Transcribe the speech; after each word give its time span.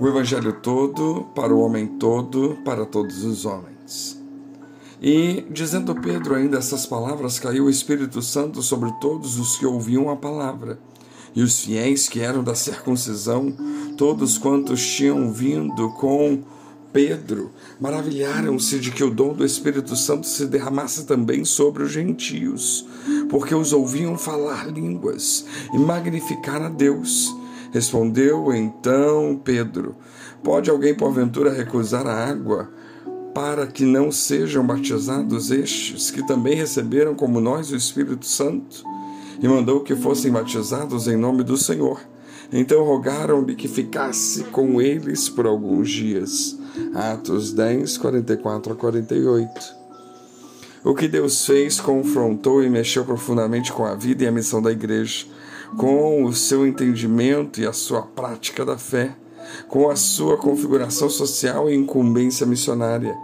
o 0.00 0.06
Evangelho 0.06 0.52
todo, 0.52 1.26
para 1.34 1.52
o 1.52 1.60
homem 1.60 1.86
todo, 1.86 2.56
para 2.64 2.86
todos 2.86 3.24
os 3.24 3.44
homens. 3.44 4.18
E, 5.02 5.44
dizendo 5.50 5.94
Pedro 5.94 6.34
ainda 6.34 6.58
essas 6.58 6.86
palavras, 6.86 7.38
caiu 7.38 7.64
o 7.64 7.70
Espírito 7.70 8.20
Santo 8.22 8.62
sobre 8.62 8.92
todos 9.00 9.38
os 9.38 9.56
que 9.56 9.66
ouviam 9.66 10.10
a 10.10 10.16
palavra. 10.16 10.78
E 11.34 11.42
os 11.42 11.60
fiéis 11.60 12.08
que 12.08 12.20
eram 12.20 12.42
da 12.42 12.54
circuncisão, 12.54 13.54
todos 13.96 14.38
quantos 14.38 14.84
tinham 14.84 15.32
vindo 15.32 15.90
com 15.90 16.42
Pedro, 16.92 17.50
maravilharam-se 17.80 18.78
de 18.78 18.90
que 18.90 19.04
o 19.04 19.10
dom 19.10 19.34
do 19.34 19.44
Espírito 19.44 19.94
Santo 19.94 20.26
se 20.26 20.46
derramasse 20.46 21.04
também 21.04 21.44
sobre 21.44 21.82
os 21.82 21.92
gentios, 21.92 22.84
porque 23.28 23.54
os 23.54 23.72
ouviam 23.72 24.16
falar 24.16 24.66
línguas 24.66 25.44
e 25.72 25.78
magnificar 25.78 26.62
a 26.62 26.68
Deus. 26.68 27.37
Respondeu 27.72 28.52
então 28.54 29.40
Pedro: 29.42 29.96
Pode 30.42 30.70
alguém 30.70 30.94
porventura 30.94 31.52
recusar 31.52 32.06
a 32.06 32.26
água 32.28 32.70
para 33.34 33.66
que 33.66 33.84
não 33.84 34.10
sejam 34.10 34.66
batizados 34.66 35.50
estes 35.50 36.10
que 36.10 36.26
também 36.26 36.54
receberam 36.54 37.14
como 37.14 37.40
nós 37.40 37.70
o 37.70 37.76
Espírito 37.76 38.26
Santo? 38.26 38.82
E 39.40 39.46
mandou 39.46 39.80
que 39.80 39.94
fossem 39.94 40.32
batizados 40.32 41.06
em 41.06 41.16
nome 41.16 41.44
do 41.44 41.56
Senhor. 41.56 42.00
Então 42.52 42.82
rogaram-lhe 42.82 43.54
que 43.54 43.68
ficasse 43.68 44.44
com 44.44 44.80
eles 44.80 45.28
por 45.28 45.46
alguns 45.46 45.90
dias. 45.90 46.58
Atos 46.94 47.52
10, 47.52 47.98
44 47.98 48.72
a 48.72 48.76
48. 48.76 49.78
O 50.82 50.94
que 50.94 51.06
Deus 51.06 51.44
fez 51.44 51.78
confrontou 51.78 52.62
e 52.62 52.70
mexeu 52.70 53.04
profundamente 53.04 53.72
com 53.72 53.84
a 53.84 53.94
vida 53.94 54.24
e 54.24 54.26
a 54.26 54.32
missão 54.32 54.62
da 54.62 54.72
igreja 54.72 55.26
com 55.76 56.24
o 56.24 56.32
seu 56.32 56.66
entendimento 56.66 57.60
e 57.60 57.66
a 57.66 57.72
sua 57.72 58.02
prática 58.02 58.64
da 58.64 58.78
fé, 58.78 59.14
com 59.68 59.88
a 59.88 59.96
sua 59.96 60.36
configuração 60.36 61.08
social 61.08 61.70
e 61.70 61.74
incumbência 61.74 62.46
missionária. 62.46 63.14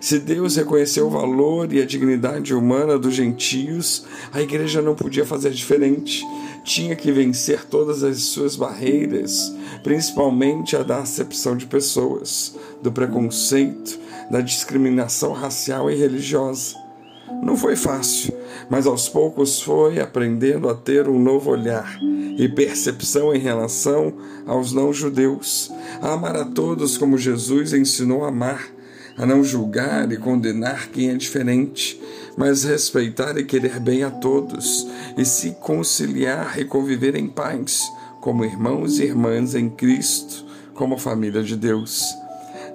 Se 0.00 0.18
Deus 0.18 0.56
reconheceu 0.56 1.06
o 1.06 1.10
valor 1.10 1.72
e 1.72 1.80
a 1.80 1.86
dignidade 1.86 2.54
humana 2.54 2.98
dos 2.98 3.14
gentios, 3.14 4.04
a 4.32 4.40
igreja 4.40 4.80
não 4.80 4.94
podia 4.94 5.26
fazer 5.26 5.50
diferente. 5.50 6.24
Tinha 6.64 6.94
que 6.94 7.10
vencer 7.10 7.64
todas 7.64 8.02
as 8.02 8.22
suas 8.22 8.56
barreiras, 8.56 9.52
principalmente 9.82 10.76
a 10.76 10.82
da 10.82 10.98
acepção 10.98 11.56
de 11.56 11.66
pessoas, 11.66 12.54
do 12.82 12.92
preconceito, 12.92 13.98
da 14.30 14.40
discriminação 14.40 15.32
racial 15.32 15.90
e 15.90 15.94
religiosa. 15.94 16.76
Não 17.42 17.56
foi 17.56 17.76
fácil, 17.76 18.34
mas 18.70 18.86
aos 18.86 19.08
poucos 19.08 19.60
foi 19.60 20.00
aprendendo 20.00 20.68
a 20.68 20.74
ter 20.74 21.08
um 21.08 21.18
novo 21.18 21.50
olhar 21.50 21.98
e 22.38 22.48
percepção 22.48 23.34
em 23.34 23.38
relação 23.38 24.14
aos 24.46 24.72
não-judeus, 24.72 25.70
a 26.00 26.12
amar 26.12 26.36
a 26.36 26.44
todos 26.44 26.96
como 26.96 27.18
Jesus 27.18 27.74
ensinou 27.74 28.24
a 28.24 28.28
amar, 28.28 28.64
a 29.18 29.26
não 29.26 29.42
julgar 29.42 30.10
e 30.12 30.16
condenar 30.16 30.88
quem 30.88 31.10
é 31.10 31.14
diferente, 31.14 32.00
mas 32.36 32.64
respeitar 32.64 33.36
e 33.36 33.44
querer 33.44 33.80
bem 33.80 34.04
a 34.04 34.10
todos, 34.10 34.86
e 35.18 35.24
se 35.24 35.50
conciliar 35.60 36.58
e 36.58 36.64
conviver 36.64 37.16
em 37.16 37.26
paz, 37.26 37.82
como 38.20 38.44
irmãos 38.44 38.98
e 38.98 39.04
irmãs 39.04 39.54
em 39.54 39.68
Cristo, 39.68 40.46
como 40.74 40.96
família 40.96 41.42
de 41.42 41.56
Deus. 41.56 42.19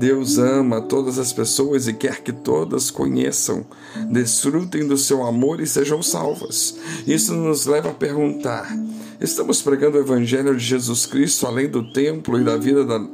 Deus 0.00 0.38
ama 0.38 0.80
todas 0.80 1.18
as 1.18 1.30
pessoas 1.30 1.86
e 1.86 1.92
quer 1.92 2.22
que 2.22 2.32
todas 2.32 2.90
conheçam, 2.90 3.66
desfrutem 4.10 4.88
do 4.88 4.96
seu 4.96 5.22
amor 5.22 5.60
e 5.60 5.66
sejam 5.66 6.02
salvas. 6.02 6.74
Isso 7.06 7.34
nos 7.34 7.66
leva 7.66 7.90
a 7.90 7.94
perguntar: 7.94 8.74
estamos 9.20 9.60
pregando 9.60 9.98
o 9.98 10.00
Evangelho 10.00 10.56
de 10.56 10.64
Jesus 10.64 11.04
Cristo 11.04 11.46
além 11.46 11.68
do 11.68 11.92
templo 11.92 12.40
e 12.40 12.42
da 12.42 12.56
vida 12.56 12.82
da 12.82 13.06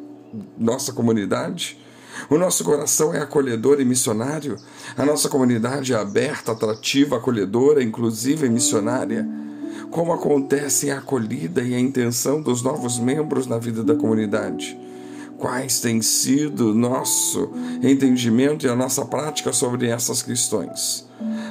nossa 0.56 0.92
comunidade? 0.92 1.76
O 2.30 2.38
nosso 2.38 2.62
coração 2.62 3.12
é 3.12 3.18
acolhedor 3.18 3.80
e 3.80 3.84
missionário? 3.84 4.56
A 4.96 5.04
nossa 5.04 5.28
comunidade 5.28 5.92
é 5.92 5.96
aberta, 5.96 6.52
atrativa, 6.52 7.16
acolhedora, 7.16 7.82
inclusiva 7.82 8.46
e 8.46 8.48
missionária? 8.48 9.28
Como 9.90 10.12
acontece 10.12 10.88
a 10.92 10.98
acolhida 10.98 11.62
e 11.62 11.74
a 11.74 11.80
intenção 11.80 12.40
dos 12.40 12.62
novos 12.62 12.96
membros 12.96 13.48
na 13.48 13.58
vida 13.58 13.82
da 13.82 13.96
comunidade? 13.96 14.78
Quais 15.38 15.80
têm 15.80 16.02
sido 16.02 16.74
nosso 16.74 17.50
entendimento 17.82 18.66
e 18.66 18.68
a 18.68 18.76
nossa 18.76 19.04
prática 19.04 19.52
sobre 19.52 19.86
essas 19.88 20.22
questões. 20.22 21.06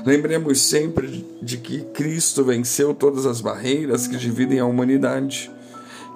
Lembremos 0.06 0.62
sempre 0.62 1.26
de 1.42 1.58
que 1.58 1.82
Cristo 1.94 2.44
venceu 2.44 2.94
todas 2.94 3.26
as 3.26 3.42
barreiras 3.42 4.08
que 4.08 4.18
dividem 4.18 4.60
a 4.60 4.66
humanidade, 4.66 5.52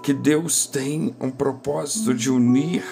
que 0.03 0.13
Deus 0.13 0.67
tem 0.67 1.15
um 1.19 1.31
propósito 1.31 2.13
de 2.13 2.29
unir 2.29 2.83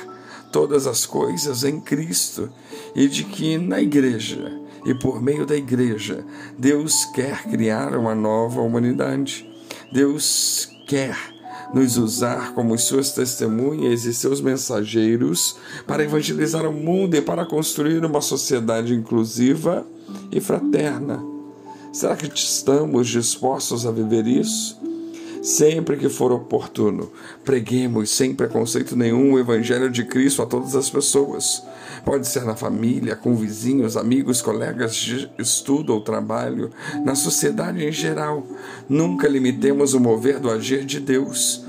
todas 0.52 0.88
as 0.88 1.06
coisas 1.06 1.64
em 1.64 1.80
Cristo 1.80 2.50
e 2.96 3.08
de 3.08 3.24
que 3.24 3.58
na 3.58 3.82
igreja 3.82 4.52
e 4.86 4.94
por 4.94 5.22
meio 5.22 5.46
da 5.46 5.56
igreja 5.56 6.26
Deus 6.58 7.06
quer 7.14 7.44
criar 7.44 7.96
uma 7.96 8.16
nova 8.16 8.62
humanidade. 8.62 9.48
Deus 9.92 10.70
quer 10.88 11.37
nos 11.74 11.98
usar 11.98 12.54
como 12.54 12.78
suas 12.78 13.12
testemunhas 13.12 14.06
e 14.06 14.14
seus 14.14 14.42
mensageiros 14.42 15.58
para 15.86 16.04
evangelizar 16.04 16.66
o 16.66 16.74
mundo 16.74 17.16
e 17.16 17.22
para 17.22 17.46
construir 17.46 18.04
uma 18.06 18.22
sociedade 18.22 18.94
inclusiva 18.94 19.86
e 20.32 20.40
fraterna. 20.40 21.22
Será 21.92 22.16
que 22.16 22.28
estamos 22.28 23.08
dispostos 23.08 23.86
a 23.86 23.92
viver 23.92 24.28
isso? 24.28 24.87
Sempre 25.42 25.98
que 25.98 26.10
for 26.10 26.32
oportuno, 26.32 27.12
preguemos 27.44 28.10
sem 28.10 28.34
preconceito 28.34 28.96
nenhum 28.96 29.34
o 29.34 29.40
Evangelho 29.40 29.90
de 29.90 30.04
Cristo 30.04 30.42
a 30.42 30.46
todas 30.46 30.76
as 30.76 30.90
pessoas. 30.90 31.64
Pode 32.04 32.28
ser 32.28 32.44
na 32.44 32.56
família, 32.56 33.16
com 33.16 33.36
vizinhos, 33.36 33.98
amigos, 33.98 34.42
colegas 34.42 34.96
de 34.96 35.30
estudo 35.38 35.94
ou 35.94 36.02
trabalho, 36.02 36.72
na 37.04 37.16
sociedade 37.16 37.86
em 37.86 37.92
geral. 37.92 38.46
Nunca 38.90 39.28
limitemos 39.28 39.94
o 39.94 40.00
mover 40.00 40.40
do 40.40 40.50
agir 40.50 40.86
de 40.86 41.00
Deus. 41.00 41.64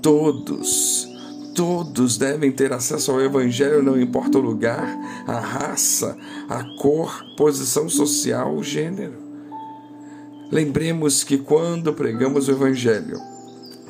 Todos, 0.00 1.08
todos 1.54 2.18
devem 2.18 2.50
ter 2.50 2.72
acesso 2.72 3.12
ao 3.12 3.20
Evangelho, 3.20 3.82
não 3.82 4.00
importa 4.00 4.38
o 4.38 4.42
lugar, 4.42 4.96
a 5.26 5.38
raça, 5.38 6.16
a 6.48 6.64
cor, 6.78 7.24
posição 7.36 7.88
social, 7.88 8.62
gênero. 8.62 9.31
Lembremos 10.52 11.24
que 11.24 11.38
quando 11.38 11.94
pregamos 11.94 12.46
o 12.46 12.50
Evangelho, 12.50 13.18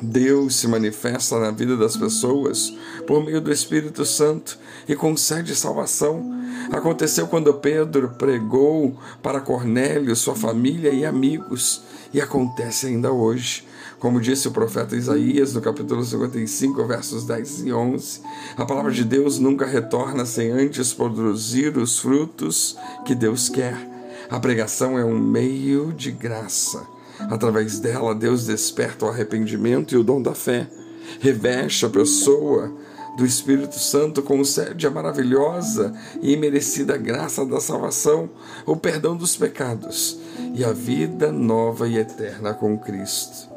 Deus 0.01 0.55
se 0.55 0.65
manifesta 0.65 1.37
na 1.37 1.51
vida 1.51 1.75
das 1.75 1.97
pessoas 1.97 2.73
por 3.05 3.21
meio 3.21 3.41
do 3.41 3.51
Espírito 3.51 4.05
Santo 4.05 4.57
e 4.87 4.95
concede 4.95 5.53
salvação. 5.55 6.23
Aconteceu 6.71 7.27
quando 7.27 7.53
Pedro 7.55 8.11
pregou 8.17 8.97
para 9.21 9.41
Cornélio, 9.41 10.15
sua 10.15 10.35
família 10.35 10.91
e 10.91 11.05
amigos, 11.05 11.81
e 12.13 12.21
acontece 12.21 12.87
ainda 12.87 13.11
hoje. 13.11 13.67
Como 13.99 14.21
disse 14.21 14.47
o 14.47 14.51
profeta 14.51 14.95
Isaías 14.95 15.53
no 15.53 15.59
capítulo 15.59 16.01
55, 16.01 16.85
versos 16.85 17.25
10 17.25 17.65
e 17.65 17.73
11, 17.73 18.21
a 18.55 18.65
palavra 18.65 18.93
de 18.93 19.03
Deus 19.03 19.37
nunca 19.37 19.65
retorna 19.65 20.25
sem 20.25 20.49
antes 20.49 20.93
produzir 20.93 21.77
os 21.77 21.99
frutos 21.99 22.77
que 23.05 23.13
Deus 23.13 23.49
quer. 23.49 23.92
A 24.33 24.39
pregação 24.39 24.97
é 24.97 25.05
um 25.05 25.15
meio 25.15 25.93
de 25.93 26.09
graça. 26.09 26.87
Através 27.19 27.79
dela, 27.79 28.15
Deus 28.15 28.47
desperta 28.47 29.05
o 29.05 29.09
arrependimento 29.09 29.93
e 29.93 29.97
o 29.97 30.03
dom 30.03 30.19
da 30.19 30.33
fé. 30.33 30.67
Reveste 31.19 31.85
a 31.85 31.89
pessoa 31.89 32.73
do 33.15 33.27
Espírito 33.27 33.77
Santo 33.77 34.23
concede 34.23 34.87
a 34.87 34.89
maravilhosa 34.89 35.93
e 36.19 36.33
imerecida 36.33 36.97
graça 36.97 37.45
da 37.45 37.61
salvação, 37.61 38.27
o 38.65 38.75
perdão 38.75 39.15
dos 39.15 39.37
pecados 39.37 40.17
e 40.55 40.65
a 40.65 40.73
vida 40.73 41.31
nova 41.31 41.87
e 41.87 41.99
eterna 41.99 42.55
com 42.55 42.75
Cristo. 42.75 43.47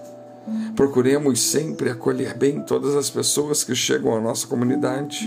Procuremos 0.76 1.40
sempre 1.40 1.88
acolher 1.88 2.36
bem 2.36 2.60
todas 2.60 2.94
as 2.94 3.08
pessoas 3.08 3.64
que 3.64 3.74
chegam 3.74 4.14
à 4.14 4.20
nossa 4.20 4.46
comunidade, 4.46 5.26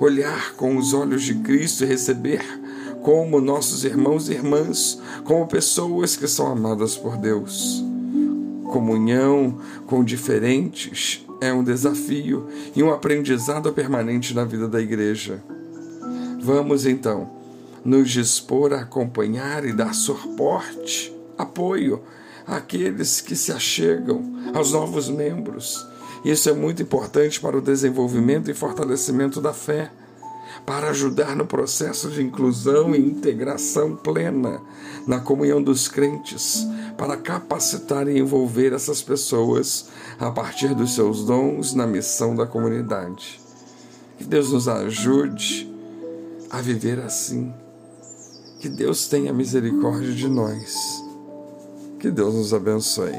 olhar 0.00 0.54
com 0.56 0.76
os 0.76 0.92
olhos 0.92 1.22
de 1.22 1.36
Cristo 1.36 1.84
e 1.84 1.86
receber 1.86 2.63
como 3.04 3.38
nossos 3.38 3.84
irmãos 3.84 4.30
e 4.30 4.32
irmãs, 4.32 4.98
como 5.24 5.46
pessoas 5.46 6.16
que 6.16 6.26
são 6.26 6.46
amadas 6.46 6.96
por 6.96 7.18
Deus. 7.18 7.84
Comunhão 8.72 9.60
com 9.86 10.02
diferentes 10.02 11.22
é 11.38 11.52
um 11.52 11.62
desafio 11.62 12.48
e 12.74 12.82
um 12.82 12.90
aprendizado 12.90 13.70
permanente 13.74 14.32
na 14.32 14.46
vida 14.46 14.66
da 14.66 14.80
igreja. 14.80 15.38
Vamos 16.40 16.86
então 16.86 17.30
nos 17.84 18.10
dispor 18.10 18.72
a 18.72 18.80
acompanhar 18.80 19.66
e 19.66 19.74
dar 19.74 19.94
suporte, 19.94 21.14
apoio 21.36 22.00
àqueles 22.46 23.20
que 23.20 23.36
se 23.36 23.52
achegam, 23.52 24.22
aos 24.54 24.72
novos 24.72 25.10
membros. 25.10 25.86
Isso 26.24 26.48
é 26.48 26.54
muito 26.54 26.82
importante 26.82 27.38
para 27.38 27.58
o 27.58 27.60
desenvolvimento 27.60 28.50
e 28.50 28.54
fortalecimento 28.54 29.42
da 29.42 29.52
fé 29.52 29.92
para 30.64 30.90
ajudar 30.90 31.36
no 31.36 31.46
processo 31.46 32.08
de 32.10 32.22
inclusão 32.22 32.94
e 32.94 32.98
integração 32.98 33.96
plena 33.96 34.60
na 35.06 35.20
comunhão 35.20 35.62
dos 35.62 35.88
crentes, 35.88 36.66
para 36.96 37.16
capacitar 37.16 38.08
e 38.08 38.18
envolver 38.18 38.72
essas 38.72 39.02
pessoas 39.02 39.88
a 40.18 40.30
partir 40.30 40.74
dos 40.74 40.94
seus 40.94 41.24
dons 41.24 41.74
na 41.74 41.86
missão 41.86 42.34
da 42.34 42.46
comunidade. 42.46 43.40
Que 44.16 44.24
Deus 44.24 44.52
nos 44.52 44.68
ajude 44.68 45.72
a 46.50 46.60
viver 46.60 47.00
assim. 47.00 47.52
Que 48.60 48.68
Deus 48.68 49.06
tenha 49.08 49.32
misericórdia 49.32 50.12
de 50.12 50.28
nós. 50.28 51.02
Que 51.98 52.10
Deus 52.10 52.34
nos 52.34 52.54
abençoe. 52.54 53.18